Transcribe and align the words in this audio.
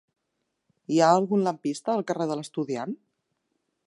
Hi 0.95 1.01
ha 1.01 1.09
algun 1.17 1.45
lampista 1.47 1.93
al 1.97 2.05
carrer 2.13 2.27
de 2.31 2.39
l'Estudiant? 2.39 2.97